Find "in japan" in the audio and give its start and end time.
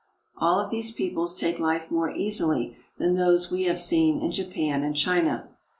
4.19-4.81